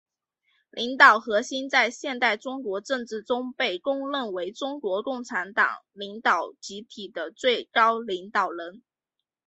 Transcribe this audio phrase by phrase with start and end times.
[0.71, 8.81] 领导核心在现代中国政治中是指被公认为中国共产党领导集体的最高领导人。